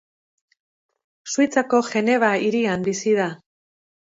Suitzako 1.35 1.81
Geneva 1.91 2.33
hirian 2.47 2.89
bizi 2.89 3.17
da. 3.21 3.29